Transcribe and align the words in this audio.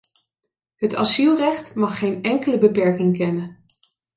Het 0.75 0.95
asielrecht 0.95 1.75
mag 1.75 1.97
geen 1.99 2.23
enkele 2.23 2.59
beperking 2.59 3.17
kennen. 3.17 3.65